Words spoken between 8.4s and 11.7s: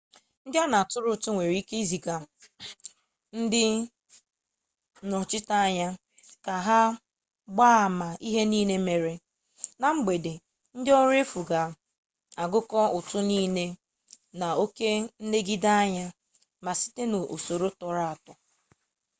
nile mere. na mgbede ndị ọrụ efu ga